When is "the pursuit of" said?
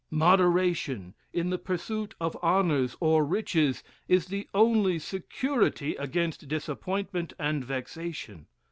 1.51-2.35